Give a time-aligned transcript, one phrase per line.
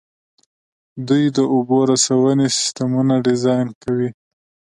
[1.07, 4.09] دوی د اوبو رسونې سیسټمونه ډیزاین کوي.